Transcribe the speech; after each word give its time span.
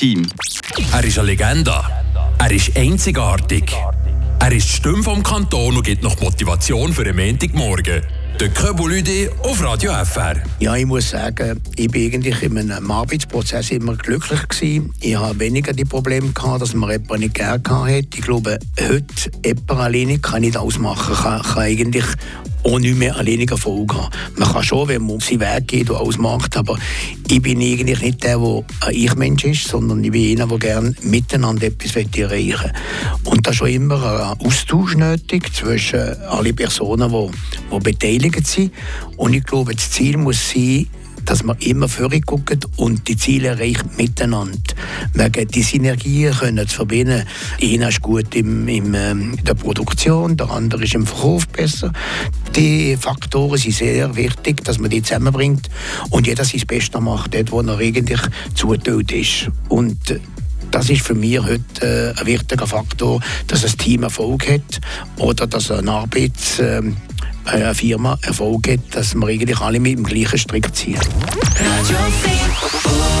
Team. 0.00 0.26
Er 0.94 1.04
ist 1.04 1.18
eine 1.18 1.26
Legende. 1.26 1.74
Er 2.38 2.50
ist 2.50 2.74
einzigartig. 2.74 3.70
Er 4.38 4.50
ist 4.50 4.66
die 4.66 4.72
Stimme 4.76 5.02
vom 5.02 5.22
Kanton 5.22 5.76
und 5.76 5.82
gibt 5.82 6.02
noch 6.02 6.18
Motivation 6.22 6.90
für 6.94 7.02
einen 7.02 7.16
Montagmorgen. 7.16 8.00
Der 8.38 8.48
Köbulüde 8.48 9.30
auf 9.42 9.62
Radio 9.62 9.92
FR. 9.92 10.36
Ja, 10.60 10.76
ich 10.76 10.86
muss 10.86 11.10
sagen, 11.10 11.60
ich 11.76 11.90
bin 11.90 12.06
eigentlich 12.06 12.42
in 12.42 12.58
einem 12.58 12.90
Arbeitsprozess 12.90 13.70
immer 13.70 13.96
glücklich 13.96 14.46
gewesen. 14.48 14.94
Ich 15.00 15.16
habe 15.16 15.38
weniger 15.40 15.72
die 15.72 15.84
Probleme 15.84 16.30
gehabt, 16.32 16.62
dass 16.62 16.74
man 16.74 16.90
jemanden 16.90 17.20
nicht 17.20 17.34
gerne 17.34 17.62
hatte. 17.68 17.98
Ich 17.98 18.22
glaube, 18.22 18.58
heute 18.80 19.30
jemand 19.44 19.70
alleine 19.70 20.18
kann 20.18 20.42
nicht 20.42 20.56
ausmachen, 20.56 21.14
kann, 21.14 21.42
kann 21.42 21.62
eigentlich 21.62 22.06
auch 22.62 22.78
nicht 22.78 22.96
mehr 22.96 23.16
alleine 23.16 23.46
Erfolg 23.48 23.94
haben. 23.94 24.10
Man 24.36 24.52
kann 24.52 24.62
schon, 24.62 24.88
wenn 24.88 25.06
man 25.06 25.20
seinen 25.20 25.40
Weg 25.40 25.68
geht 25.68 25.90
und 25.90 25.96
alles 25.96 26.18
macht, 26.18 26.56
aber 26.56 26.78
ich 27.28 27.40
bin 27.40 27.60
eigentlich 27.60 28.00
nicht 28.00 28.24
der, 28.24 28.38
der 28.38 28.64
ein 28.80 28.94
Ich-Mensch 28.94 29.44
ist, 29.44 29.68
sondern 29.68 30.02
ich 30.04 30.10
bin 30.10 30.38
einer, 30.38 30.48
der 30.48 30.58
gerne 30.58 30.94
miteinander 31.02 31.66
etwas 31.66 31.96
erreichen 31.96 32.30
will. 32.30 32.72
Und 33.24 33.46
da 33.46 33.50
ist 33.50 33.56
schon 33.56 33.68
immer 33.68 34.02
ein 34.04 34.46
Austausch 34.46 34.96
nötig 34.96 35.52
zwischen 35.54 36.20
allen 36.22 36.54
Personen, 36.54 37.10
die, 37.10 37.49
die 37.72 37.78
beteiligt 37.78 38.46
sind. 38.46 38.72
Und 39.16 39.34
ich 39.34 39.44
glaube, 39.44 39.74
das 39.74 39.90
Ziel 39.90 40.16
muss 40.16 40.50
sein, 40.50 40.86
dass 41.24 41.42
man 41.42 41.56
immer 41.58 41.88
vorher 41.88 42.20
guckt 42.20 42.66
und 42.76 43.06
die 43.08 43.16
Ziele 43.16 43.48
erreicht 43.48 43.96
miteinander. 43.96 44.58
Man 45.14 45.30
die 45.32 45.62
Synergien 45.62 46.34
können 46.34 46.66
zu 46.66 46.76
verbinden. 46.76 47.24
Einer 47.62 47.88
ist 47.88 48.02
gut 48.02 48.34
im, 48.34 48.68
ähm, 48.68 48.94
in 48.94 49.44
der 49.44 49.54
Produktion, 49.54 50.36
der 50.36 50.50
andere 50.50 50.84
ist 50.84 50.94
im 50.94 51.06
Verkauf 51.06 51.46
besser. 51.48 51.92
Die 52.56 52.96
Faktoren 52.96 53.58
sind 53.58 53.74
sehr 53.74 54.16
wichtig, 54.16 54.64
dass 54.64 54.78
man 54.78 54.90
die 54.90 55.02
zusammenbringt 55.02 55.68
und 56.10 56.26
jeder 56.26 56.44
sein 56.44 56.62
Bestes 56.66 57.00
macht, 57.00 57.34
dort, 57.34 57.52
wo 57.52 57.60
er 57.60 57.78
eigentlich 57.78 58.20
zugeteilt 58.54 59.12
ist. 59.12 59.50
Und 59.68 60.10
äh, 60.10 60.20
das 60.70 60.88
ist 60.88 61.02
für 61.02 61.14
mich 61.14 61.40
heute 61.40 62.14
äh, 62.16 62.20
ein 62.20 62.26
wichtiger 62.26 62.66
Faktor, 62.66 63.20
dass 63.48 63.64
ein 63.64 63.76
Team 63.76 64.04
Erfolg 64.04 64.48
hat 64.48 64.80
oder 65.16 65.46
dass 65.46 65.70
eine 65.70 65.90
Arbeits 65.90 66.60
äh, 66.60 66.82
eine 67.50 67.74
Firma 67.74 68.18
Erfolg 68.22 68.68
hat, 68.68 68.80
dass 68.92 69.14
wir 69.14 69.26
eigentlich 69.26 69.60
alle 69.60 69.80
mit 69.80 69.98
dem 69.98 70.04
gleichen 70.04 70.38
Strick 70.38 70.74
ziehen. 70.74 70.98